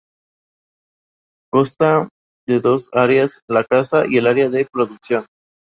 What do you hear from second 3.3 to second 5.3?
la casa y el área de producción.